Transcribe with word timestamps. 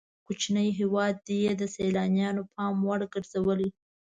کوچنی 0.25 0.69
هېواد 0.79 1.15
یې 1.43 1.51
د 1.61 1.63
سیلانیانو 1.75 2.43
پام 2.53 2.75
وړ 2.87 3.01
ګرځولی. 3.13 3.69